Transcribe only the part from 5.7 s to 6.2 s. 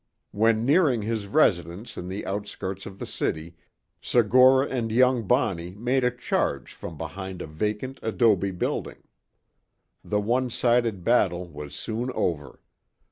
made a